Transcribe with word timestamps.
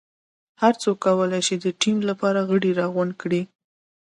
هر 0.61 0.73
څوک 0.81 0.97
کولای 1.05 1.41
شي 1.47 1.55
د 1.59 1.65
ټیم 1.81 1.97
لپاره 2.09 2.39
غړي 2.49 2.71
راغونډ 2.79 3.11
کړي. 3.21 3.41